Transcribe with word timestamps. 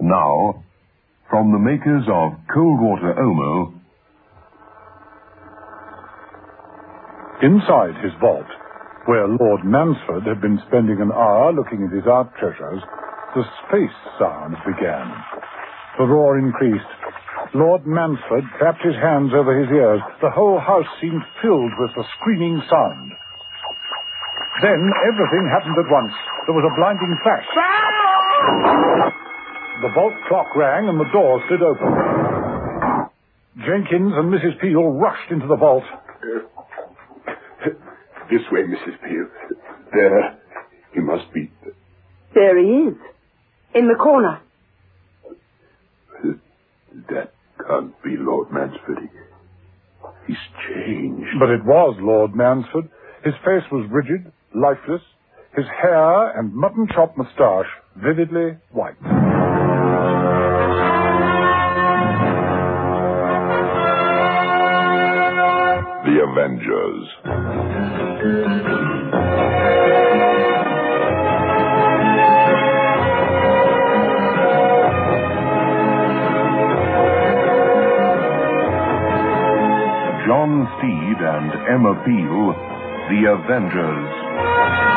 Now, 0.00 0.64
from 1.30 1.52
the 1.52 1.58
makers 1.58 2.04
of 2.08 2.32
Cold 2.52 2.80
Water 2.80 3.14
Omo, 3.18 3.78
Inside 7.38 7.94
his 8.02 8.10
vault, 8.18 8.50
where 9.06 9.28
Lord 9.28 9.62
Mansford 9.62 10.26
had 10.26 10.42
been 10.42 10.58
spending 10.66 10.98
an 10.98 11.14
hour 11.14 11.52
looking 11.54 11.86
at 11.86 11.94
his 11.94 12.02
art 12.10 12.34
treasures, 12.34 12.82
the 13.36 13.46
space 13.62 13.94
sounds 14.18 14.58
began. 14.66 15.06
The 16.02 16.10
roar 16.10 16.36
increased. 16.36 16.90
Lord 17.54 17.86
Mansford 17.86 18.42
clapped 18.58 18.82
his 18.82 18.98
hands 18.98 19.30
over 19.38 19.54
his 19.54 19.70
ears. 19.70 20.02
The 20.20 20.34
whole 20.34 20.58
house 20.58 20.90
seemed 21.00 21.22
filled 21.40 21.70
with 21.78 21.94
the 21.94 22.02
screaming 22.18 22.58
sound. 22.66 23.12
Then 24.60 24.90
everything 25.06 25.46
happened 25.46 25.78
at 25.78 25.86
once. 25.94 26.12
There 26.50 26.58
was 26.58 26.66
a 26.66 26.74
blinding 26.74 27.14
flash. 27.22 27.46
The 29.80 29.90
vault 29.94 30.14
clock 30.28 30.56
rang 30.56 30.88
and 30.88 30.98
the 30.98 31.08
door 31.12 31.40
slid 31.48 31.62
open. 31.62 31.92
Jenkins 33.64 34.12
and 34.16 34.32
Mrs. 34.32 34.60
Peel 34.60 34.92
rushed 34.92 35.30
into 35.30 35.46
the 35.46 35.56
vault. 35.56 35.84
Uh, 35.86 37.70
this 38.30 38.42
way, 38.50 38.62
Mrs. 38.62 39.00
Peel. 39.02 39.26
There. 39.92 40.38
He 40.94 41.00
must 41.00 41.32
be. 41.32 41.50
There 42.34 42.58
he 42.58 42.88
is. 42.88 42.96
In 43.74 43.88
the 43.88 43.94
corner. 43.94 44.40
That 47.08 47.32
can't 47.66 48.02
be 48.02 48.16
Lord 48.18 48.50
Mansford. 48.50 49.08
He's 50.26 50.36
changed. 50.68 51.38
But 51.38 51.50
it 51.50 51.64
was 51.64 51.96
Lord 52.00 52.34
Mansford. 52.34 52.88
His 53.24 53.34
face 53.44 53.64
was 53.70 53.88
rigid, 53.90 54.32
lifeless, 54.54 55.02
his 55.56 55.66
hair 55.82 56.38
and 56.38 56.54
mutton 56.54 56.88
chop 56.94 57.16
moustache 57.16 57.66
vividly 57.96 58.56
white. 58.70 59.27
Avengers. 66.30 67.08
John 80.26 80.68
Steed 80.76 81.18
and 81.24 81.50
Emma 81.72 81.94
Peel, 82.04 82.52
The 83.08 83.20
Avengers. 83.32 84.87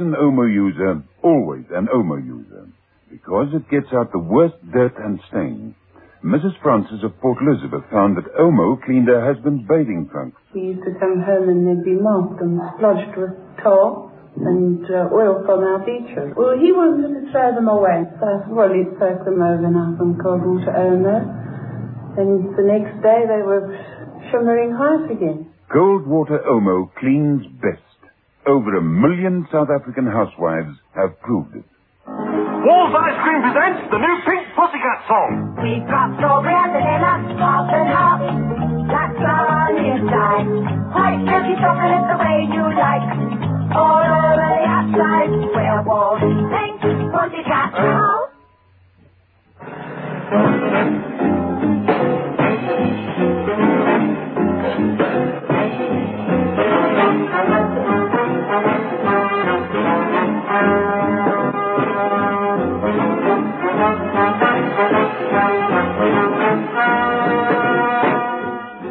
An 0.00 0.12
Omo 0.12 0.52
user, 0.52 1.02
always 1.22 1.64
an 1.70 1.88
Omo 1.88 2.24
user, 2.24 2.68
because 3.10 3.48
it 3.54 3.70
gets 3.70 3.92
out 3.92 4.12
the 4.12 4.18
worst 4.18 4.56
dirt 4.72 4.94
and 4.98 5.20
stain. 5.28 5.74
Mrs. 6.24 6.52
Francis 6.60 7.00
of 7.02 7.18
Port 7.20 7.38
Elizabeth 7.40 7.84
found 7.90 8.16
that 8.16 8.28
Omo 8.36 8.76
cleaned 8.84 9.08
her 9.08 9.24
husband's 9.24 9.66
bathing 9.66 10.08
trunks. 10.12 10.36
We 10.54 10.76
used 10.76 10.84
to 10.84 10.92
come 11.00 11.22
home 11.24 11.48
and 11.48 11.64
they'd 11.64 11.84
be 11.84 11.96
marked 11.96 12.42
and 12.42 12.60
splodged 12.76 13.16
with 13.16 13.32
tar 13.64 14.12
and 14.36 14.84
uh, 14.84 15.08
oil 15.16 15.40
from 15.48 15.64
our 15.64 15.80
beaches. 15.80 16.36
Well, 16.36 16.60
he 16.60 16.76
wanted 16.76 17.08
to 17.08 17.32
throw 17.32 17.54
them 17.56 17.68
away. 17.68 18.04
So, 18.20 18.52
well, 18.52 18.68
he'd 18.68 18.92
soak 19.00 19.24
them 19.24 19.40
overnight 19.40 19.96
on 19.96 20.20
cold 20.20 20.44
water 20.44 20.70
Omo. 20.76 21.24
And 22.20 22.52
the 22.52 22.68
next 22.68 23.00
day 23.00 23.24
they 23.24 23.40
were 23.40 23.64
shimmering 24.30 24.76
white 24.76 25.08
again. 25.10 25.48
Cold 25.72 26.06
water 26.06 26.38
Omo 26.44 26.92
cleans 27.00 27.46
best. 27.64 27.89
Over 28.46 28.76
a 28.76 28.82
million 28.82 29.46
South 29.52 29.68
African 29.68 30.06
housewives 30.06 30.76
have 30.96 31.18
proved 31.20 31.56
it. 31.56 31.64
Walls 32.08 32.92
Ice 32.92 33.18
Cream 33.24 33.40
presents 33.40 33.88
the 33.88 34.00
new 34.00 34.16
Pink 34.28 34.44
Pussycat 34.56 35.00
song. 35.08 35.56
We've 35.64 35.84
got 35.88 36.12
strawberry 36.20 36.59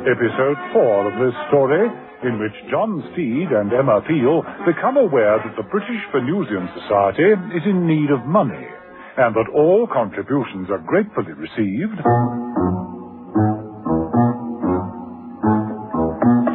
Episode 0.09 0.57
4 0.73 1.13
of 1.13 1.15
this 1.21 1.37
story, 1.49 1.85
in 2.25 2.41
which 2.41 2.71
John 2.71 2.97
Steed 3.13 3.53
and 3.53 3.71
Emma 3.71 4.01
Peel 4.07 4.41
become 4.65 4.97
aware 4.97 5.37
that 5.37 5.53
the 5.55 5.69
British 5.69 6.01
Venusian 6.11 6.67
Society 6.81 7.29
is 7.53 7.61
in 7.69 7.85
need 7.85 8.09
of 8.09 8.25
money, 8.25 8.65
and 9.17 9.35
that 9.35 9.53
all 9.53 9.85
contributions 9.85 10.67
are 10.71 10.81
gratefully 10.81 11.33
received 11.33 12.01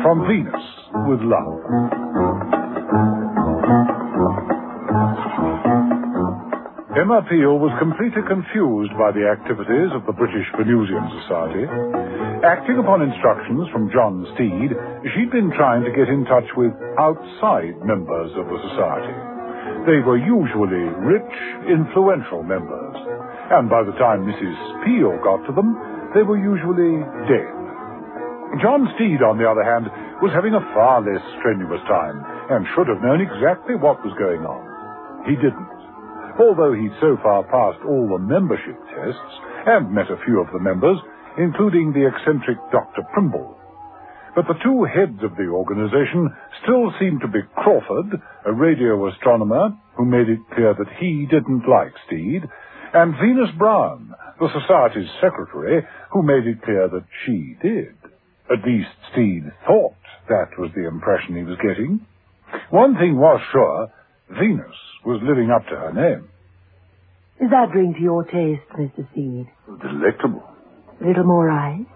from 0.03 0.27
Venus 0.27 0.65
with 1.07 1.21
love. 1.23 2.04
Emma 6.95 7.27
Peel 7.27 7.59
was 7.59 7.75
completely 7.83 8.23
confused 8.23 8.95
by 8.95 9.11
the 9.11 9.27
activities 9.27 9.91
of 9.99 10.07
the 10.07 10.15
British 10.15 10.47
Venusian 10.55 11.03
Society. 11.27 11.67
Acting 12.47 12.79
upon 12.79 13.03
instructions 13.03 13.67
from 13.75 13.91
John 13.91 14.23
Steed, 14.39 14.71
she'd 15.11 15.35
been 15.35 15.51
trying 15.59 15.83
to 15.83 15.91
get 15.91 16.07
in 16.07 16.23
touch 16.23 16.47
with 16.55 16.71
outside 16.95 17.75
members 17.83 18.31
of 18.39 18.47
the 18.47 18.61
society. 18.71 19.11
They 19.91 20.07
were 20.07 20.23
usually 20.23 20.87
rich, 21.03 21.35
influential 21.67 22.47
members, 22.47 22.95
and 23.51 23.67
by 23.67 23.83
the 23.83 23.99
time 23.99 24.23
Mrs. 24.23 24.55
Peel 24.87 25.19
got 25.27 25.43
to 25.51 25.53
them, 25.53 25.75
they 26.15 26.23
were 26.23 26.39
usually 26.39 27.03
dead. 27.27 27.51
John 28.63 28.87
Steed, 28.95 29.19
on 29.19 29.35
the 29.35 29.51
other 29.51 29.67
hand, 29.67 29.91
was 30.23 30.31
having 30.31 30.55
a 30.55 30.63
far 30.71 31.03
less 31.03 31.27
strenuous 31.43 31.83
time 31.91 32.23
and 32.55 32.63
should 32.79 32.87
have 32.87 33.03
known 33.03 33.19
exactly 33.19 33.75
what 33.75 33.99
was 34.07 34.15
going 34.15 34.47
on. 34.47 34.63
He 35.27 35.35
didn't 35.35 35.84
although 36.39 36.73
he'd 36.73 37.01
so 37.01 37.17
far 37.23 37.43
passed 37.45 37.85
all 37.85 38.09
the 38.09 38.19
membership 38.19 38.77
tests 38.91 39.35
and 39.67 39.93
met 39.93 40.11
a 40.11 40.21
few 40.25 40.41
of 40.41 40.51
the 40.53 40.61
members, 40.61 40.99
including 41.39 41.93
the 41.93 42.07
eccentric 42.07 42.59
Dr. 42.71 43.03
Primble. 43.13 43.57
But 44.35 44.47
the 44.49 44.59
two 44.63 44.85
heads 44.85 45.23
of 45.23 45.37
the 45.37 45.47
organization 45.47 46.29
still 46.63 46.93
seemed 46.99 47.21
to 47.23 47.29
be 47.29 47.47
Crawford, 47.55 48.21
a 48.45 48.53
radio 48.53 49.09
astronomer 49.09 49.79
who 49.97 50.05
made 50.05 50.29
it 50.29 50.41
clear 50.55 50.75
that 50.75 50.91
he 50.99 51.27
didn't 51.31 51.69
like 51.69 51.93
Steed, 52.07 52.43
and 52.93 53.15
Venus 53.15 53.51
Brown, 53.57 54.15
the 54.39 54.49
society's 54.53 55.11
secretary, 55.21 55.87
who 56.11 56.23
made 56.23 56.47
it 56.47 56.63
clear 56.63 56.89
that 56.89 57.07
she 57.25 57.57
did. 57.63 57.95
At 58.51 58.67
least 58.67 58.91
Steed 59.13 59.45
thought 59.67 59.95
that 60.29 60.59
was 60.59 60.71
the 60.75 60.87
impression 60.87 61.37
he 61.37 61.45
was 61.45 61.59
getting. 61.59 62.05
One 62.71 62.95
thing 62.97 63.17
was 63.17 63.41
sure, 63.53 63.89
Venus 64.31 64.77
was 65.05 65.21
living 65.23 65.51
up 65.51 65.67
to 65.69 65.77
her 65.77 65.93
name. 65.93 66.29
Is 67.41 67.51
that 67.51 67.73
drink 67.73 67.97
to 67.97 68.03
your 68.03 68.25
taste, 68.25 68.63
Mr. 68.79 69.11
Steed? 69.13 69.49
Delectable. 69.67 70.45
A 71.01 71.07
little 71.07 71.25
more 71.25 71.51
ice? 71.51 71.87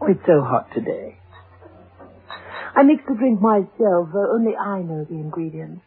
Oh, 0.00 0.06
it's 0.06 0.20
so 0.26 0.40
hot 0.42 0.68
today. 0.74 1.18
I 2.76 2.82
mixed 2.84 3.06
the 3.08 3.16
drink 3.16 3.40
myself, 3.40 4.08
though 4.12 4.30
only 4.32 4.54
I 4.56 4.80
know 4.80 5.04
the 5.04 5.16
ingredients. 5.16 5.82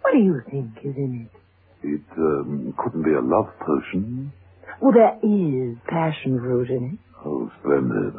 What 0.00 0.12
do 0.12 0.18
you 0.18 0.40
think 0.50 0.78
is 0.82 0.96
in 0.96 1.28
it? 1.28 1.86
It 1.86 2.02
um, 2.16 2.74
couldn't 2.78 3.02
be 3.02 3.12
a 3.12 3.20
love 3.20 3.52
potion. 3.60 4.32
Well, 4.80 4.92
there 4.92 5.18
is 5.22 5.76
passion 5.86 6.38
fruit 6.40 6.70
in 6.70 6.84
it. 6.94 6.98
Oh, 7.24 7.50
splendid. 7.60 8.14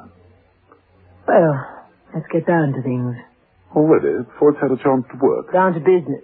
Well, 1.27 1.87
let's 2.13 2.27
get 2.31 2.45
down 2.45 2.73
to 2.73 2.81
things. 2.83 3.15
Already, 3.75 4.23
before 4.23 4.51
it's 4.51 4.61
had 4.61 4.71
a 4.71 4.77
chance 4.81 5.05
to 5.11 5.17
work. 5.19 5.51
Down 5.51 5.73
to 5.73 5.79
business. 5.79 6.23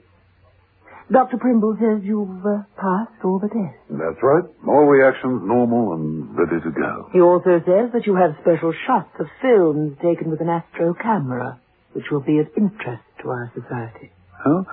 Dr. 1.12 1.38
Primble 1.38 1.78
says 1.80 2.02
you've 2.04 2.42
uh, 2.46 2.66
passed 2.76 3.22
all 3.24 3.38
the 3.40 3.48
tests. 3.48 3.78
That's 3.90 4.18
right. 4.24 4.44
All 4.68 4.86
reactions 4.90 5.42
normal 5.46 5.94
and 5.94 6.34
ready 6.36 6.58
to 6.64 6.72
go. 6.72 7.10
He 7.14 7.22
also 7.22 7.62
says 7.62 7.94
that 7.94 8.08
you 8.08 8.16
have 8.16 8.34
special 8.42 8.74
shots 8.88 9.14
of 9.20 9.28
films 9.42 9.98
taken 10.02 10.32
with 10.32 10.42
an 10.42 10.50
astro 10.50 10.96
camera. 10.96 11.60
which 11.94 12.10
will 12.12 12.20
be 12.26 12.40
of 12.40 12.48
interest 12.58 13.04
to 13.22 13.30
our 13.30 13.52
society. 13.56 14.12
Huh? 14.36 14.64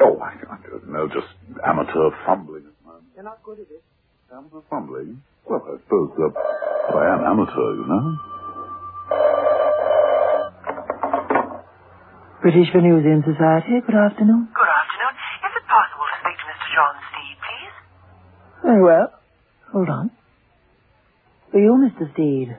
Oh, 0.00 0.16
I, 0.16 0.32
I 0.48 0.56
don't 0.64 0.88
know, 0.88 1.08
just 1.08 1.28
amateur 1.60 2.08
fumbling 2.24 2.64
at 2.64 2.72
the 2.72 2.84
moment. 2.88 3.04
You're 3.14 3.24
not 3.24 3.42
good 3.42 3.58
at 3.60 3.68
it. 3.68 3.82
Amateur 4.32 4.62
fumbling? 4.70 5.22
Well, 5.44 5.60
I 5.60 5.76
suppose 5.84 6.10
uh, 6.16 6.96
I 6.96 7.04
am 7.12 7.20
amateur, 7.20 7.68
you 7.76 7.84
know. 7.84 8.16
British 12.40 12.68
Venusian 12.72 13.24
Society, 13.24 13.80
good 13.84 13.96
afternoon. 13.96 14.48
Good 14.52 14.72
afternoon. 14.72 15.14
Is 15.44 15.52
it 15.56 15.64
possible 15.68 16.04
to 16.08 16.16
speak 16.24 16.36
to 16.40 16.46
Mr. 16.48 16.68
John 16.76 16.94
Steed, 17.12 17.36
please? 17.44 17.76
Very 18.64 18.82
well. 18.82 19.12
Hold 19.72 19.88
on. 19.88 20.10
Are 21.52 21.60
you 21.60 21.76
Mr. 21.84 22.10
Steed? 22.14 22.56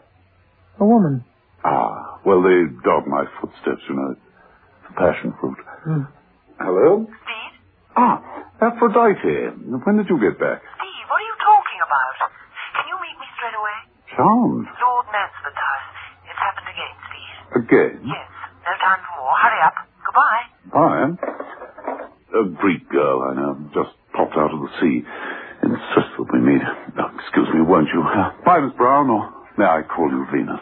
A 0.80 0.86
woman? 0.86 1.25
Ah, 1.66 2.19
well, 2.25 2.44
they 2.46 2.69
dog 2.86 3.07
my 3.07 3.25
footsteps, 3.42 3.81
you 3.90 3.96
know. 3.96 4.12
It's 4.13 4.90
a 4.92 4.94
passion 4.94 5.34
fruit. 5.42 5.57
Hmm. 5.84 6.06
Hello? 6.62 7.04
Steed? 7.10 7.54
Ah, 7.98 8.22
Aphrodite. 8.62 9.57
When 9.84 9.98
did 9.98 10.07
you 10.13 10.19
get 10.22 10.38
back? 10.38 10.62
Steed, 10.62 11.04
what 11.10 11.18
are 11.18 11.28
you 11.28 11.38
talking 11.42 11.80
about? 11.81 12.16
Can 12.78 12.86
you 12.86 12.98
meet 13.02 13.18
me 13.18 13.28
straight 13.36 13.57
away? 13.57 13.80
Sound. 14.13 14.63
Lord 14.78 15.07
Mansford's 15.10 15.57
house. 15.57 15.90
It's 16.30 16.38
happened 16.40 16.69
again, 16.69 16.94
Steed. 17.10 17.36
Again? 17.66 17.94
Yes. 18.13 18.30
No 18.62 18.72
time 18.78 19.02
for 19.02 19.13
more. 19.25 19.36
Hurry 19.42 19.62
up. 19.66 19.78
Goodbye. 20.06 20.46
Fine. 20.69 21.12
A 22.36 22.44
Greek 22.62 22.84
girl, 22.94 23.24
I 23.25 23.34
know. 23.34 23.57
Just 23.74 23.96
popped 24.13 24.36
out 24.38 24.54
of 24.54 24.60
the 24.60 24.72
sea. 24.80 25.02
Insists 25.65 26.13
that 26.17 26.29
we 26.31 26.39
meet. 26.39 26.62
Oh, 26.62 27.09
excuse 27.19 27.50
me, 27.53 27.62
won't 27.62 27.88
you? 27.94 28.01
Uh, 28.01 28.31
bye, 28.45 28.59
Miss 28.62 28.75
Brown, 28.77 29.09
or 29.09 29.33
may 29.57 29.65
I 29.65 29.81
call 29.81 30.09
you 30.12 30.25
Venus? 30.31 30.62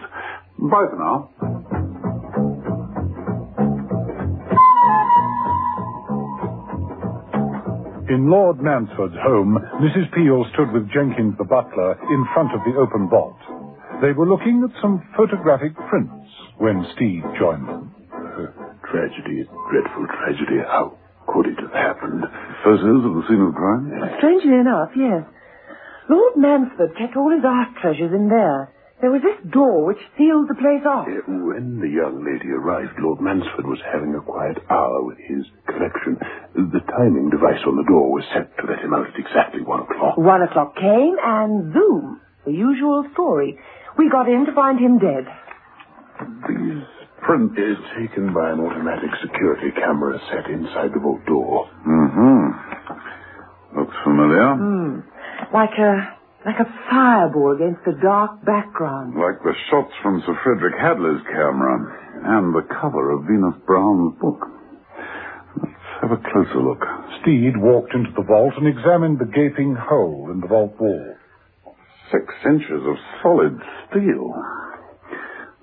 Bye 0.59 0.87
for 0.89 0.97
now. 0.97 2.33
In 8.09 8.29
Lord 8.29 8.59
Mansford's 8.61 9.15
home, 9.23 9.57
Mrs. 9.81 10.13
Peel 10.13 10.45
stood 10.53 10.71
with 10.71 10.91
Jenkins 10.91 11.35
the 11.37 11.45
butler 11.45 11.97
in 12.13 12.27
front 12.33 12.53
of 12.53 12.61
the 12.63 12.77
open 12.79 13.09
vault. 13.09 13.39
They 14.01 14.11
were 14.11 14.27
looking 14.27 14.61
at 14.63 14.81
some 14.81 15.01
photographic 15.17 15.73
prints 15.89 16.29
when 16.57 16.85
Steed 16.95 17.23
joined 17.39 17.67
them. 17.67 17.91
Tragedy, 18.91 19.47
dreadful 19.71 20.05
tragedy. 20.19 20.59
How 20.67 20.97
could 21.33 21.47
it 21.49 21.59
have 21.59 21.73
happened? 21.73 22.23
Photos 22.63 23.03
of 23.03 23.13
the 23.17 23.23
scene 23.27 23.41
of 23.41 23.51
the 23.51 23.57
crime? 23.59 23.89
Strangely 24.21 24.53
enough, 24.55 24.93
yes. 24.95 25.25
Lord 26.09 26.35
Mansford 26.37 26.95
kept 26.97 27.17
all 27.17 27.31
his 27.33 27.43
art 27.43 27.73
treasures 27.81 28.13
in 28.13 28.29
there. 28.29 28.69
There 29.01 29.11
was 29.11 29.19
this 29.25 29.51
door 29.51 29.83
which 29.87 29.99
sealed 30.17 30.47
the 30.47 30.55
place 30.55 30.85
off. 30.87 31.07
Uh, 31.11 31.27
When 31.27 31.81
the 31.83 31.89
young 31.91 32.23
lady 32.23 32.47
arrived, 32.55 32.95
Lord 32.99 33.19
Mansford 33.19 33.67
was 33.67 33.81
having 33.91 34.15
a 34.15 34.21
quiet 34.23 34.59
hour 34.69 35.03
with 35.03 35.17
his 35.19 35.43
collection. 35.67 36.15
The 36.55 36.79
timing 36.87 37.27
device 37.29 37.59
on 37.67 37.75
the 37.75 37.83
door 37.83 38.13
was 38.13 38.23
set 38.31 38.55
to 38.59 38.63
let 38.63 38.79
him 38.79 38.93
out 38.93 39.07
at 39.11 39.19
exactly 39.19 39.59
one 39.61 39.81
o'clock. 39.83 40.15
One 40.15 40.41
o'clock 40.41 40.75
came, 40.79 41.15
and 41.19 41.73
zoom, 41.73 42.21
the 42.45 42.53
usual 42.53 43.03
story. 43.11 43.59
We 43.97 44.09
got 44.09 44.29
in 44.29 44.45
to 44.45 44.53
find 44.55 44.79
him 44.79 44.99
dead. 44.99 45.27
These 46.47 46.83
print 47.23 47.51
is 47.57 47.77
taken 47.97 48.33
by 48.33 48.51
an 48.51 48.59
automatic 48.59 49.09
security 49.23 49.71
camera 49.75 50.19
set 50.29 50.51
inside 50.51 50.93
the 50.93 50.99
vault 50.99 51.25
door. 51.25 51.69
Mm-hmm. 51.87 53.79
Looks 53.79 53.97
familiar. 54.03 54.53
Hmm. 54.55 54.99
Like 55.53 55.73
a 55.79 56.19
like 56.45 56.59
a 56.59 56.67
fireball 56.91 57.55
against 57.55 57.87
a 57.87 57.95
dark 58.01 58.43
background. 58.45 59.15
Like 59.15 59.41
the 59.43 59.55
shots 59.71 59.93
from 60.03 60.21
Sir 60.25 60.35
Frederick 60.43 60.75
Hadley's 60.75 61.23
camera 61.31 61.79
and 62.37 62.53
the 62.53 62.67
cover 62.81 63.11
of 63.11 63.23
Venus 63.23 63.55
Brown's 63.65 64.19
book. 64.19 64.43
Let's 65.63 65.89
have 66.01 66.11
a 66.11 66.19
closer 66.19 66.61
look. 66.61 66.83
Steed 67.21 67.55
walked 67.55 67.93
into 67.95 68.11
the 68.15 68.23
vault 68.27 68.53
and 68.57 68.67
examined 68.67 69.19
the 69.19 69.31
gaping 69.31 69.75
hole 69.75 70.29
in 70.31 70.41
the 70.41 70.47
vault 70.47 70.75
wall. 70.79 71.15
Six 72.11 72.25
inches 72.45 72.83
of 72.85 72.95
solid 73.23 73.57
steel. 73.89 74.35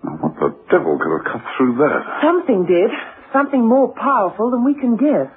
Now, 0.05 0.17
what 0.21 0.35
the 0.41 0.51
devil 0.71 0.99
could 0.99 1.13
have 1.13 1.27
cut 1.33 1.45
through 1.57 1.77
that? 1.77 2.01
Something 2.25 2.67
did. 2.67 2.91
Something 3.33 3.67
more 3.67 3.93
powerful 3.95 4.51
than 4.51 4.65
we 4.65 4.75
can 4.75 4.97
guess. 4.97 5.31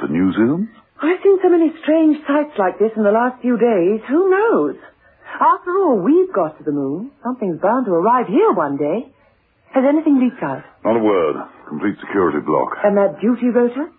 The 0.00 0.08
New 0.08 0.32
Zealand? 0.32 0.68
I've 1.00 1.22
seen 1.22 1.38
so 1.42 1.48
many 1.48 1.70
strange 1.82 2.18
sights 2.26 2.58
like 2.58 2.78
this 2.78 2.90
in 2.96 3.04
the 3.04 3.14
last 3.14 3.40
few 3.40 3.56
days. 3.56 4.00
Who 4.08 4.30
knows? 4.30 4.76
After 5.38 5.70
all, 5.78 6.00
we've 6.02 6.32
got 6.34 6.58
to 6.58 6.64
the 6.64 6.72
moon. 6.72 7.12
Something's 7.22 7.60
bound 7.60 7.86
to 7.86 7.92
arrive 7.92 8.26
here 8.26 8.50
one 8.52 8.76
day. 8.76 9.06
Has 9.74 9.84
anything 9.86 10.18
leaked 10.18 10.42
out? 10.42 10.64
Not 10.84 10.96
a 10.96 11.04
word. 11.04 11.36
Complete 11.68 11.94
security 12.00 12.40
block. 12.40 12.78
And 12.82 12.96
that 12.96 13.20
duty 13.20 13.48
rota? 13.54 13.92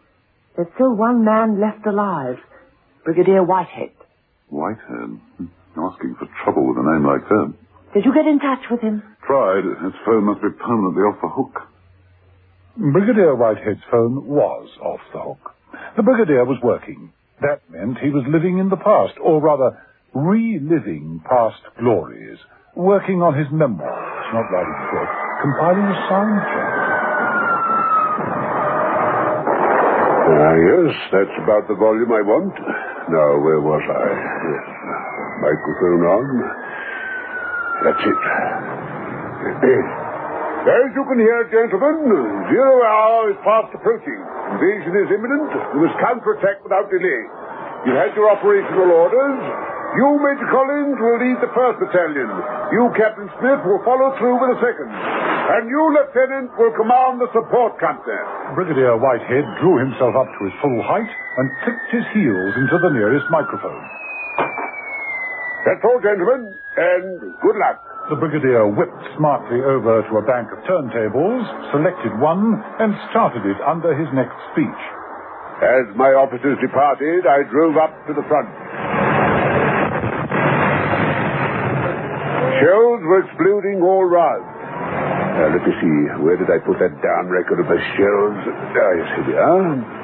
There's 0.55 0.67
still 0.75 0.93
one 0.95 1.23
man 1.23 1.61
left 1.61 1.85
alive. 1.85 2.35
Brigadier 3.05 3.43
Whitehead. 3.43 3.91
Whitehead. 4.49 5.21
Hmm. 5.37 5.45
Asking 5.79 6.15
for 6.19 6.27
trouble 6.43 6.67
with 6.67 6.77
a 6.77 6.83
name 6.91 7.05
like 7.07 7.23
that. 7.29 7.53
Did 7.93 8.05
you 8.05 8.13
get 8.13 8.27
in 8.27 8.39
touch 8.39 8.69
with 8.69 8.81
him? 8.81 9.01
Tried. 9.25 9.65
His 9.65 9.93
phone 10.05 10.25
must 10.25 10.41
be 10.41 10.49
permanently 10.49 11.03
off 11.03 11.21
the 11.21 11.29
hook. 11.29 11.55
Brigadier 12.77 13.35
Whitehead's 13.35 13.83
phone 13.89 14.25
was 14.25 14.69
off 14.81 15.01
the 15.11 15.19
hook. 15.19 15.55
The 15.97 16.03
Brigadier 16.03 16.45
was 16.45 16.59
working. 16.63 17.11
That 17.41 17.61
meant 17.69 17.97
he 17.97 18.09
was 18.09 18.23
living 18.27 18.59
in 18.59 18.69
the 18.69 18.77
past, 18.77 19.17
or 19.21 19.41
rather, 19.41 19.79
reliving 20.13 21.21
past 21.27 21.61
glories, 21.79 22.37
working 22.75 23.21
on 23.21 23.33
his 23.37 23.47
memoirs, 23.51 24.25
not 24.33 24.47
writing 24.51 24.75
a 24.75 24.87
book, 24.93 25.11
compiling 25.41 25.87
a 25.87 25.97
soundtrack. 26.11 26.75
Ah, 30.29 30.55
yes, 30.55 30.93
that's 31.11 31.37
about 31.43 31.67
the 31.67 31.75
volume 31.75 32.11
I 32.13 32.21
want. 32.21 32.53
Now, 33.09 33.29
where 33.41 33.59
was 33.59 33.81
I? 33.81 34.07
Yes. 34.45 34.65
Microphone 35.41 36.03
on. 36.05 36.25
That's 37.83 38.03
it. 38.03 38.21
As 40.59 40.91
you 40.91 41.03
can 41.07 41.19
hear, 41.23 41.39
gentlemen, 41.47 42.11
zero 42.51 42.75
hour 42.83 43.31
is 43.31 43.39
fast 43.47 43.71
approaching. 43.71 44.19
Invasion 44.59 44.93
is 44.99 45.07
imminent. 45.15 45.49
We 45.73 45.87
must 45.87 45.95
counterattack 46.03 46.59
without 46.67 46.91
delay. 46.91 47.21
You 47.87 47.95
had 47.95 48.11
your 48.19 48.27
operational 48.27 48.91
orders. 48.91 49.39
You, 49.95 50.19
Major 50.21 50.45
Collins, 50.51 50.99
will 50.99 51.17
lead 51.17 51.39
the 51.41 51.49
first 51.55 51.79
battalion. 51.81 52.29
You, 52.75 52.91
Captain 52.99 53.25
Smith, 53.39 53.63
will 53.65 53.81
follow 53.87 54.13
through 54.19 54.37
with 54.37 54.53
the 54.53 54.59
second. 54.61 54.91
And 54.91 55.65
you, 55.65 55.81
Lieutenant, 55.95 56.53
will 56.59 56.75
command 56.77 57.23
the 57.23 57.31
support 57.33 57.79
company. 57.81 58.19
Brigadier 58.53 58.99
Whitehead 59.01 59.47
drew 59.63 59.79
himself 59.81 60.13
up 60.13 60.29
to 60.29 60.41
his 60.45 60.53
full 60.61 60.77
height 60.85 61.09
and 61.09 61.47
clicked 61.65 61.89
his 61.89 62.05
heels 62.13 62.53
into 62.59 62.77
the 62.83 62.91
nearest 62.93 63.25
microphone. 63.33 63.81
That's 65.65 65.83
all, 65.83 65.99
gentlemen, 65.99 66.55
and 66.55 67.19
good 67.43 67.57
luck. 67.59 67.83
The 68.09 68.15
Brigadier 68.15 68.65
whipped 68.65 69.03
smartly 69.19 69.59
over 69.61 70.01
to 70.01 70.13
a 70.17 70.23
bank 70.25 70.49
of 70.55 70.63
turntables, 70.65 71.43
selected 71.75 72.15
one, 72.17 72.57
and 72.79 72.95
started 73.11 73.45
it 73.45 73.59
under 73.67 73.93
his 73.93 74.07
next 74.15 74.33
speech. 74.55 74.81
As 75.59 75.91
my 75.99 76.15
officers 76.15 76.57
departed, 76.63 77.27
I 77.27 77.43
drove 77.51 77.75
up 77.75 77.91
to 78.07 78.15
the 78.15 78.23
front. 78.31 78.49
Shells 82.63 83.01
were 83.03 83.21
exploding 83.27 83.83
all 83.83 84.07
round. 84.07 84.47
Now, 85.37 85.47
let 85.53 85.63
me 85.63 85.73
see. 85.79 85.97
Where 86.23 86.35
did 86.39 86.49
I 86.49 86.59
put 86.63 86.79
that 86.79 86.95
down 87.03 87.27
record 87.27 87.59
of 87.59 87.67
the 87.67 87.79
shells? 87.99 88.39
Ah, 88.47 88.91
yes, 88.95 89.07
here 89.15 89.27
we 89.27 89.35
are. 89.35 89.98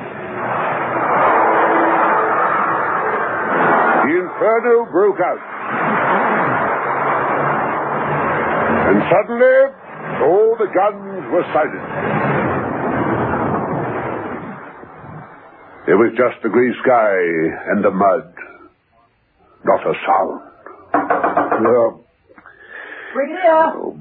Inferno 4.15 4.91
broke 4.91 5.19
out. 5.19 5.41
And 8.89 9.01
suddenly, 9.11 9.57
all 10.23 10.55
the 10.57 10.67
guns 10.73 11.31
were 11.31 11.45
silent. 11.53 12.35
It 15.87 15.93
was 15.93 16.11
just 16.17 16.41
the 16.41 16.49
grey 16.49 16.71
sky 16.81 17.17
and 17.69 17.83
the 17.83 17.91
mud. 17.91 18.33
Not 19.65 19.85
a 19.85 19.93
sound. 20.05 20.41
No. 21.61 22.03
Brigadier! 23.13 23.71
Oh, 23.75 23.97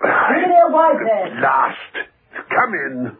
Brigadier 0.00 0.68
Whitehead! 0.70 1.40
Last. 1.42 2.08
Come 2.50 2.74
in. 2.74 3.16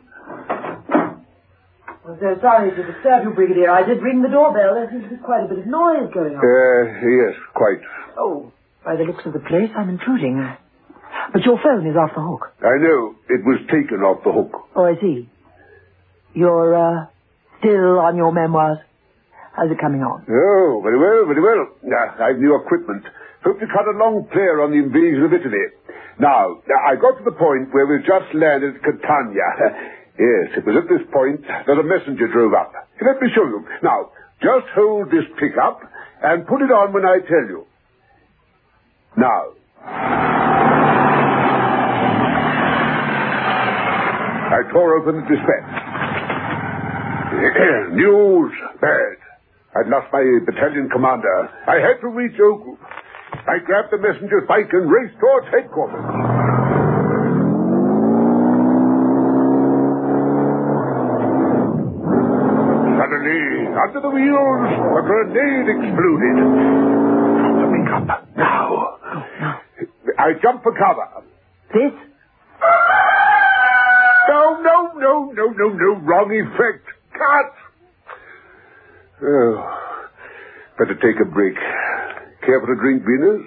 I'm 2.04 2.18
so 2.20 2.37
sorry 2.40 2.70
to 2.70 2.82
disturb 2.84 3.25
you, 3.25 3.30
Brigadier. 3.32 3.70
I 3.70 3.82
did 3.87 4.02
ring 4.02 4.20
the 4.20 4.28
doorbell. 4.28 4.75
There 4.76 4.88
seems 4.92 5.04
to 5.04 5.16
be 5.16 5.23
quite 5.25 5.44
a 5.44 5.49
bit 5.49 5.64
of 5.64 5.66
noise 5.66 6.12
going 6.12 6.37
on. 6.37 6.44
Uh, 6.44 7.00
yes, 7.00 7.32
quite. 7.54 7.80
Oh, 8.18 8.52
by 8.84 8.96
the 8.96 9.04
looks 9.04 9.25
of 9.25 9.32
the 9.32 9.40
place, 9.40 9.73
I'm 9.75 9.88
intruding. 9.88 10.37
But 11.32 11.42
your 11.49 11.56
phone 11.64 11.87
is 11.88 11.96
off 11.96 12.12
the 12.14 12.20
hook. 12.20 12.52
I 12.61 12.76
know. 12.76 13.16
It 13.32 13.40
was 13.49 13.64
taken 13.73 14.04
off 14.04 14.20
the 14.23 14.32
hook. 14.32 14.52
Oh, 14.76 14.84
I 14.84 15.00
see. 15.00 15.30
You're, 16.34 16.76
uh, 16.76 17.06
still 17.61 17.99
on 18.00 18.16
your 18.16 18.32
memoirs? 18.32 18.78
How's 19.56 19.70
it 19.70 19.80
coming 19.80 20.02
on? 20.02 20.26
Oh, 20.28 20.82
very 20.84 20.99
well, 21.00 21.25
very 21.25 21.40
well. 21.40 21.73
Uh, 21.80 22.23
I've 22.23 22.37
new 22.37 22.52
equipment. 22.61 23.04
Hope 23.44 23.61
to 23.61 23.66
cut 23.66 23.88
a 23.88 23.96
long 23.96 24.28
player 24.28 24.61
on 24.61 24.73
the 24.73 24.78
invasion 24.82 25.25
of 25.25 25.32
Italy. 25.32 25.73
Now, 26.20 26.61
I 26.68 26.96
got 26.96 27.16
to 27.16 27.25
the 27.25 27.32
point 27.32 27.73
where 27.73 27.87
we've 27.87 28.04
just 28.04 28.34
landed 28.34 28.76
at 28.76 28.82
Catania. 28.82 29.49
Yes, 30.18 30.54
it 30.56 30.64
was 30.64 30.76
at 30.78 30.87
this 30.88 31.02
point 31.11 31.42
that 31.42 31.75
a 31.75 31.83
messenger 31.83 32.28
drove 32.30 32.54
up. 32.54 32.73
Let 33.02 33.21
me 33.21 33.28
show 33.35 33.44
you. 33.50 33.66
Now, 33.83 34.11
just 34.40 34.66
hold 34.75 35.11
this 35.11 35.26
pickup 35.40 35.80
and 36.23 36.47
put 36.47 36.62
it 36.62 36.71
on 36.71 36.92
when 36.92 37.04
I 37.04 37.18
tell 37.26 37.47
you. 37.50 37.66
Now. 39.16 39.54
I 44.54 44.62
tore 44.73 44.94
open 45.02 45.16
the 45.18 45.26
dispatch. 45.26 45.83
News 47.99 48.52
bad. 48.80 49.18
I'd 49.75 49.90
lost 49.90 50.12
my 50.12 50.23
battalion 50.47 50.88
commander. 50.90 51.50
I 51.66 51.83
had 51.83 52.00
to 52.02 52.09
reach 52.09 52.38
Ogu. 52.38 52.78
I 53.35 53.59
grabbed 53.66 53.90
the 53.90 53.99
messenger's 53.99 54.47
bike 54.47 54.71
and 54.73 54.88
raced 54.88 55.18
towards 55.18 55.49
headquarters. 55.50 56.24
The 64.00 64.10
wheels, 64.10 64.68
a 64.70 65.02
grenade 65.06 65.68
exploded. 65.74 66.36
The 67.60 67.66
pickup. 67.74 68.36
Now. 68.36 68.98
I 70.18 70.32
jump 70.42 70.62
for 70.62 70.72
cover. 70.72 71.24
This? 71.72 71.92
No, 74.28 74.60
no, 74.62 74.92
no, 74.96 75.32
no, 75.32 75.46
no, 75.50 75.68
no. 75.68 75.94
Wrong 76.02 76.30
effect. 76.32 76.86
Cut. 77.12 77.52
Oh, 79.22 79.78
better 80.78 80.94
take 80.94 81.20
a 81.20 81.24
break. 81.30 81.54
Care 82.44 82.60
for 82.60 82.72
a 82.72 82.76
drink, 82.76 83.02
Venus? 83.04 83.46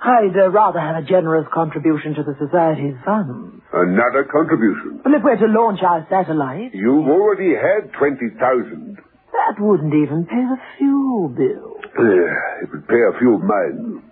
I'd 0.00 0.36
uh, 0.36 0.50
rather 0.50 0.78
have 0.78 1.02
a 1.02 1.06
generous 1.06 1.46
contribution 1.52 2.14
to 2.14 2.22
the 2.22 2.34
Society's 2.38 2.94
funds. 3.04 3.60
Another 3.72 4.24
contribution. 4.30 5.02
Well, 5.04 5.14
if 5.14 5.22
we're 5.24 5.36
to 5.36 5.46
launch 5.46 5.80
our 5.82 6.06
satellite, 6.08 6.70
You've 6.72 7.08
already 7.08 7.52
had 7.54 7.92
20,000. 7.98 8.98
That 9.32 9.60
wouldn't 9.60 9.94
even 9.94 10.26
pay 10.26 10.42
the 10.42 10.58
fuel 10.76 11.28
bill. 11.28 11.76
Uh, 11.98 12.62
it 12.62 12.68
would 12.72 12.86
pay 12.88 13.02
a 13.02 13.18
few 13.18 13.34
of 13.36 13.42
mine. 13.42 14.02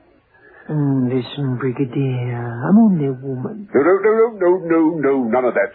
Mm, 0.68 1.08
listen, 1.08 1.56
Brigadier, 1.58 2.42
I'm 2.68 2.78
only 2.78 3.06
a 3.06 3.12
woman. 3.12 3.68
No, 3.72 3.80
no, 3.82 3.94
no, 4.02 4.12
no, 4.12 4.28
no, 4.34 4.50
no, 4.66 4.80
no, 4.98 5.24
none 5.28 5.44
of 5.44 5.54
that. 5.54 5.72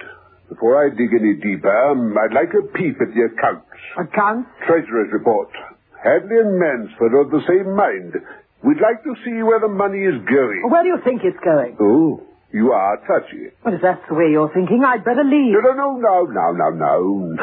Before 0.50 0.76
I 0.84 0.90
dig 0.90 1.14
any 1.16 1.36
deeper, 1.40 1.72
um, 1.72 2.14
I'd 2.18 2.36
like 2.36 2.52
a 2.52 2.68
peep 2.76 3.00
at 3.00 3.16
the 3.16 3.24
accounts. 3.32 3.72
Accounts? 3.98 4.50
Treasurer's 4.68 5.08
report. 5.14 5.48
Hadley 6.04 6.44
and 6.44 6.60
Mansford 6.60 7.14
are 7.14 7.22
of 7.24 7.32
the 7.32 7.40
same 7.48 7.72
mind. 7.76 8.14
We'd 8.64 8.84
like 8.84 9.02
to 9.04 9.16
see 9.24 9.42
where 9.44 9.62
the 9.62 9.70
money 9.72 10.04
is 10.04 10.20
going. 10.28 10.68
Where 10.68 10.84
do 10.84 10.90
you 10.90 11.00
think 11.06 11.22
it's 11.24 11.40
going? 11.40 11.78
Oh, 11.80 12.22
you 12.54 12.72
are 12.72 12.98
touchy. 13.08 13.52
Well, 13.64 13.74
if 13.74 13.82
that's 13.82 14.04
the 14.10 14.16
way 14.16 14.32
you're 14.32 14.52
thinking, 14.54 14.84
I'd 14.84 15.04
better 15.04 15.24
leave. 15.24 15.56
No, 15.56 15.72
no, 15.72 15.96
no, 15.96 16.28
no, 16.28 16.52
no, 16.52 16.52
no, 16.52 16.70
no, 16.70 16.96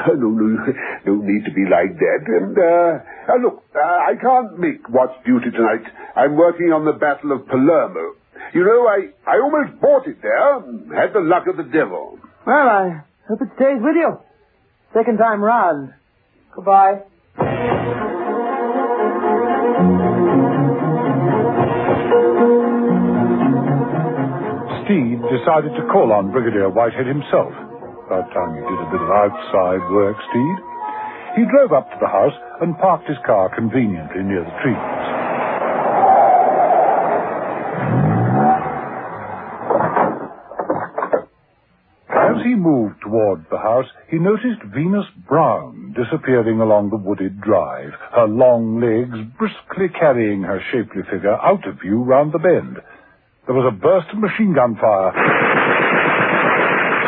no, 0.14 0.28
no, 0.28 0.72
no 1.06 1.14
need 1.24 1.44
to 1.44 1.52
be 1.52 1.64
like 1.64 1.96
that. 1.96 2.22
And, 2.28 2.56
uh, 2.56 3.32
uh 3.32 3.38
look, 3.40 3.64
uh, 3.74 3.80
I 3.80 4.14
can't 4.20 4.58
make 4.58 4.88
watch 4.88 5.12
duty 5.24 5.50
tonight. 5.50 5.84
I'm 6.16 6.36
working 6.36 6.72
on 6.72 6.84
the 6.84 6.92
Battle 6.92 7.32
of 7.32 7.46
Palermo. 7.48 8.14
You 8.54 8.64
know, 8.64 8.86
I, 8.86 9.08
I 9.26 9.40
almost 9.40 9.80
bought 9.80 10.06
it 10.06 10.22
there. 10.22 10.60
Had 10.94 11.12
the 11.12 11.20
luck 11.20 11.46
of 11.48 11.56
the 11.56 11.64
devil. 11.64 12.18
Well, 12.46 12.68
I 12.68 13.04
hope 13.28 13.42
it 13.42 13.48
stays 13.56 13.80
with 13.80 13.96
you. 13.96 14.18
Second 14.94 15.18
time 15.18 15.42
round. 15.42 15.92
Goodbye. 16.54 18.14
Decided 25.38 25.70
to 25.78 25.86
call 25.92 26.10
on 26.10 26.32
Brigadier 26.32 26.68
Whitehead 26.68 27.06
himself. 27.06 27.54
About 28.06 28.26
time 28.34 28.58
he 28.58 28.62
did 28.66 28.80
a 28.82 28.90
bit 28.90 29.02
of 29.02 29.10
outside 29.10 29.82
work, 29.94 30.16
Steed. 30.30 30.56
He 31.36 31.44
drove 31.46 31.72
up 31.72 31.86
to 31.90 31.98
the 32.00 32.08
house 32.08 32.34
and 32.60 32.76
parked 32.78 33.06
his 33.06 33.18
car 33.24 33.54
conveniently 33.54 34.22
near 34.26 34.42
the 34.42 34.56
trees. 34.62 34.98
As 42.10 42.42
he 42.42 42.54
moved 42.54 42.96
toward 43.02 43.46
the 43.50 43.58
house, 43.58 43.86
he 44.10 44.18
noticed 44.18 44.62
Venus 44.74 45.06
Brown 45.28 45.94
disappearing 45.94 46.60
along 46.60 46.90
the 46.90 46.96
wooded 46.96 47.40
drive, 47.40 47.92
her 48.14 48.26
long 48.26 48.80
legs 48.80 49.18
briskly 49.38 49.88
carrying 49.88 50.42
her 50.42 50.60
shapely 50.72 51.02
figure 51.10 51.36
out 51.36 51.66
of 51.68 51.80
view 51.80 52.02
round 52.02 52.32
the 52.32 52.38
bend. 52.38 52.78
There 53.48 53.56
was 53.56 53.64
a 53.64 53.72
burst 53.72 54.12
of 54.12 54.20
machine 54.20 54.52
gun 54.52 54.76
fire. 54.76 55.08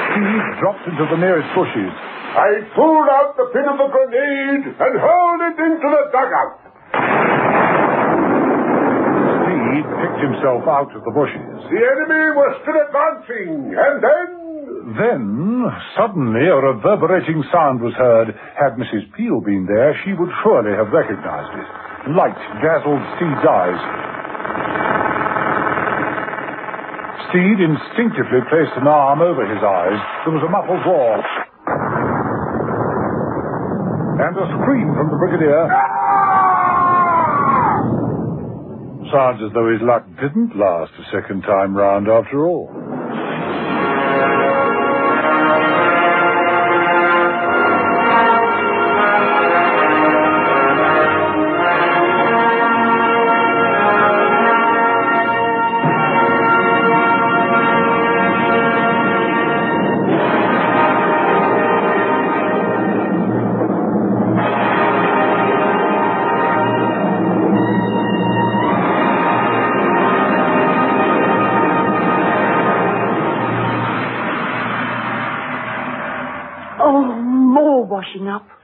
Steed 0.09 0.45
dropped 0.57 0.89
into 0.89 1.05
the 1.13 1.21
nearest 1.21 1.53
bushes. 1.53 1.93
I 1.93 2.65
pulled 2.73 3.09
out 3.13 3.37
the 3.37 3.45
pin 3.53 3.69
of 3.69 3.77
the 3.77 3.89
grenade 3.93 4.65
and 4.73 4.93
hurled 4.97 5.43
it 5.53 5.57
into 5.61 5.85
the 5.85 6.03
dugout. 6.09 6.57
Steed 9.45 9.85
picked 9.85 10.21
himself 10.25 10.65
out 10.65 10.89
of 10.97 11.05
the 11.05 11.13
bushes. 11.13 11.61
The 11.69 11.77
enemy 11.77 12.25
was 12.33 12.51
still 12.65 12.79
advancing, 12.89 13.77
and 13.77 13.95
then 14.01 14.29
Then, 14.97 15.23
suddenly, 15.93 16.49
a 16.49 16.57
reverberating 16.57 17.45
sound 17.53 17.85
was 17.85 17.93
heard. 18.01 18.33
Had 18.57 18.81
Mrs. 18.81 19.13
Peel 19.13 19.45
been 19.45 19.69
there, 19.69 19.93
she 20.09 20.17
would 20.17 20.33
surely 20.43 20.73
have 20.73 20.89
recognized 20.89 21.53
it. 21.53 21.69
Light 22.17 22.41
dazzled 22.65 23.05
Steed's 23.21 23.45
eyes. 23.45 24.20
Steed 27.29 27.61
instinctively 27.61 28.41
placed 28.49 28.73
an 28.81 28.89
arm 28.89 29.21
over 29.21 29.45
his 29.45 29.62
eyes. 29.62 30.00
There 30.25 30.35
was 30.35 30.43
a 30.43 30.50
muffled 30.50 30.83
roar. 30.87 31.21
And 34.25 34.35
a 34.37 34.47
scream 34.57 34.89
from 34.97 35.11
the 35.11 35.19
Brigadier. 35.21 35.69
Sounds 39.12 39.43
as 39.43 39.53
though 39.53 39.71
his 39.71 39.83
luck 39.83 40.07
didn't 40.21 40.57
last 40.57 40.93
a 40.99 41.05
second 41.11 41.43
time 41.43 41.77
round 41.77 42.09
after 42.09 42.47
all. 42.47 42.71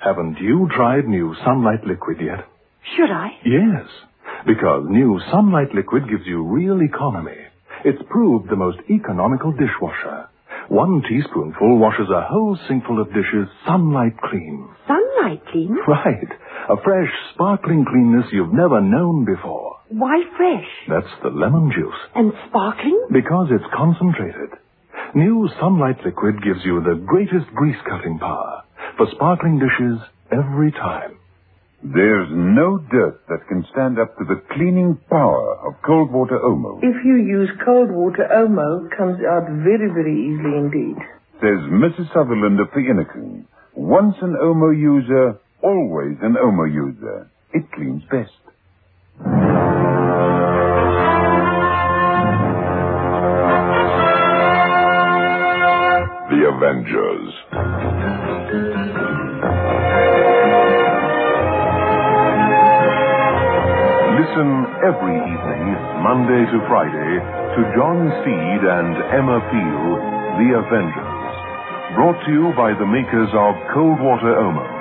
Haven't 0.06 0.38
you 0.38 0.68
tried 0.70 1.08
new 1.08 1.34
Sunlight 1.44 1.84
Liquid 1.84 2.18
yet? 2.20 2.46
Should 2.94 3.10
I? 3.10 3.30
Yes, 3.44 3.88
because 4.46 4.86
new 4.88 5.20
Sunlight 5.32 5.75
Liquid 5.75 6.04
gives 6.08 6.25
you 6.25 6.44
real 6.46 6.80
economy. 6.80 7.34
It's 7.84 8.00
proved 8.08 8.48
the 8.48 8.54
most 8.54 8.78
economical 8.88 9.50
dishwasher. 9.50 10.28
One 10.68 11.02
teaspoonful 11.02 11.78
washes 11.78 12.06
a 12.08 12.22
whole 12.22 12.56
sinkful 12.68 13.00
of 13.02 13.08
dishes 13.08 13.48
sunlight 13.66 14.14
clean. 14.30 14.68
Sunlight 14.86 15.42
clean? 15.50 15.76
Right. 15.88 16.30
A 16.70 16.76
fresh, 16.84 17.10
sparkling 17.34 17.84
cleanness 17.84 18.30
you've 18.30 18.54
never 18.54 18.80
known 18.80 19.25
before. 19.25 19.75
Why 19.88 20.22
fresh? 20.36 20.70
That's 20.88 21.14
the 21.25 21.30
lemon 21.30 21.72
juice. 21.75 21.98
And 22.14 22.32
sparkling? 22.48 23.08
Because 23.12 23.48
it's 23.50 23.75
concentrated. 23.75 24.50
New 25.16 25.48
Sunlight 25.58 25.98
Liquid 26.04 26.44
gives 26.44 26.64
you 26.64 26.80
the 26.80 26.94
greatest 26.94 27.50
grease 27.56 27.82
cutting 27.90 28.20
power 28.20 28.55
for 28.96 29.06
sparkling 29.14 29.58
dishes 29.58 29.98
every 30.32 30.72
time. 30.72 31.18
There's 31.82 32.28
no 32.32 32.78
dirt 32.90 33.20
that 33.28 33.46
can 33.48 33.64
stand 33.70 33.98
up 33.98 34.16
to 34.18 34.24
the 34.24 34.42
cleaning 34.54 34.98
power 35.10 35.56
of 35.68 35.74
cold 35.84 36.10
water 36.10 36.38
Omo, 36.38 36.78
If 36.82 37.04
you 37.04 37.16
use 37.16 37.50
cold 37.64 37.90
water, 37.90 38.26
Omo 38.32 38.88
comes 38.96 39.18
out 39.22 39.46
very, 39.62 39.88
very 39.92 40.16
easily 40.16 40.56
indeed. 40.56 40.96
says 41.40 41.60
Mrs. 41.70 42.12
Sutherland 42.14 42.58
of 42.60 42.68
the 42.74 42.80
Innikin. 42.80 43.44
Once 43.74 44.16
an 44.22 44.34
Omo 44.42 44.72
user, 44.76 45.38
always 45.62 46.16
an 46.22 46.34
Omo 46.42 46.66
user. 46.72 47.30
It 47.52 47.70
cleans 47.72 48.02
best. 48.10 48.32
The 56.26 56.42
Avengers. 56.52 57.32
Listen 64.26 64.66
every 64.83 65.14
evening, 65.23 65.66
Monday 66.02 66.42
to 66.50 66.59
Friday, 66.66 67.12
to 67.54 67.61
John 67.78 68.11
Steed 68.11 68.62
and 68.66 68.95
Emma 69.14 69.38
Peel, 69.38 69.87
The 70.42 70.50
Avengers. 70.66 71.35
Brought 71.95 72.18
to 72.26 72.33
you 72.35 72.50
by 72.59 72.75
the 72.75 72.90
makers 72.90 73.30
of 73.30 73.54
Cold 73.71 74.02
Water 74.02 74.35
Omo. 74.35 74.75